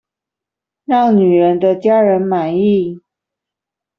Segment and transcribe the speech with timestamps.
[0.85, 3.03] 讓女人的家人滿意